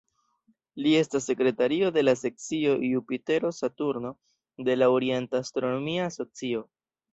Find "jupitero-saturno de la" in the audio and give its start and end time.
2.87-4.91